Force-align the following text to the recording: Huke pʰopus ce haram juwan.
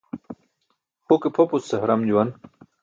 Huke 1.07 1.29
pʰopus 1.35 1.63
ce 1.69 1.75
haram 1.81 2.01
juwan. 2.07 2.29